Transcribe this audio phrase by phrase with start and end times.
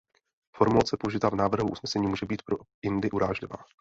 [0.55, 3.57] Formulace použitá v návrhu usnesení může být pro Indy urážlivá.